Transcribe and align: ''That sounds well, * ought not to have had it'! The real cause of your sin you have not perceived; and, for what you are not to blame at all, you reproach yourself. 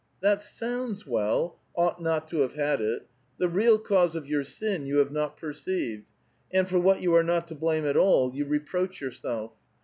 ''That 0.23 0.41
sounds 0.41 1.05
well, 1.05 1.59
* 1.67 1.77
ought 1.77 2.01
not 2.01 2.27
to 2.29 2.39
have 2.39 2.53
had 2.53 2.81
it'! 2.81 3.05
The 3.37 3.47
real 3.47 3.77
cause 3.77 4.15
of 4.15 4.25
your 4.27 4.43
sin 4.43 4.87
you 4.87 4.97
have 4.97 5.11
not 5.11 5.37
perceived; 5.37 6.05
and, 6.51 6.67
for 6.67 6.79
what 6.79 7.01
you 7.01 7.13
are 7.13 7.21
not 7.23 7.47
to 7.49 7.53
blame 7.53 7.85
at 7.85 7.95
all, 7.95 8.33
you 8.33 8.45
reproach 8.45 8.99
yourself. 8.99 9.51